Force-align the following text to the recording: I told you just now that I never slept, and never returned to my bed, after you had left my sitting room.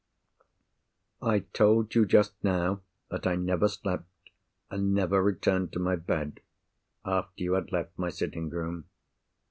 I 1.21 1.41
told 1.53 1.93
you 1.93 2.07
just 2.07 2.33
now 2.43 2.81
that 3.09 3.27
I 3.27 3.35
never 3.35 3.67
slept, 3.67 4.09
and 4.71 4.95
never 4.95 5.21
returned 5.21 5.71
to 5.73 5.79
my 5.79 5.95
bed, 5.95 6.39
after 7.05 7.43
you 7.43 7.53
had 7.53 7.71
left 7.71 7.99
my 7.99 8.09
sitting 8.09 8.49
room. 8.49 8.85